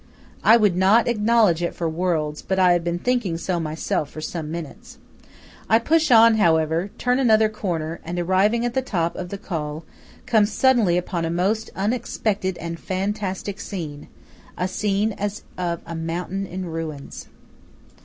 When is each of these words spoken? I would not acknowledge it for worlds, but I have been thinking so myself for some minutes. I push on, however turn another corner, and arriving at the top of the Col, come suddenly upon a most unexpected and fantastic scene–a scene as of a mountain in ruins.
I 0.43 0.57
would 0.57 0.75
not 0.75 1.07
acknowledge 1.07 1.61
it 1.61 1.75
for 1.75 1.87
worlds, 1.87 2.41
but 2.41 2.57
I 2.57 2.71
have 2.71 2.83
been 2.83 2.97
thinking 2.97 3.37
so 3.37 3.59
myself 3.59 4.09
for 4.09 4.19
some 4.19 4.49
minutes. 4.49 4.97
I 5.69 5.77
push 5.77 6.09
on, 6.09 6.37
however 6.37 6.89
turn 6.97 7.19
another 7.19 7.49
corner, 7.49 7.99
and 8.03 8.17
arriving 8.17 8.65
at 8.65 8.73
the 8.73 8.81
top 8.81 9.15
of 9.15 9.29
the 9.29 9.37
Col, 9.37 9.85
come 10.25 10.47
suddenly 10.47 10.97
upon 10.97 11.23
a 11.23 11.29
most 11.29 11.69
unexpected 11.75 12.57
and 12.57 12.79
fantastic 12.79 13.59
scene–a 13.59 14.67
scene 14.67 15.11
as 15.19 15.43
of 15.55 15.81
a 15.85 15.93
mountain 15.93 16.47
in 16.47 16.65
ruins. 16.65 17.27